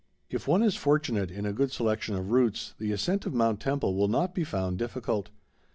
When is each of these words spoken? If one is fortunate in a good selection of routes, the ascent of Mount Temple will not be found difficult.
If 0.31 0.47
one 0.47 0.63
is 0.63 0.75
fortunate 0.75 1.29
in 1.29 1.45
a 1.45 1.53
good 1.53 1.71
selection 1.71 2.15
of 2.15 2.31
routes, 2.31 2.73
the 2.79 2.91
ascent 2.91 3.27
of 3.27 3.35
Mount 3.35 3.59
Temple 3.59 3.93
will 3.93 4.07
not 4.07 4.33
be 4.33 4.43
found 4.43 4.79
difficult. 4.79 5.29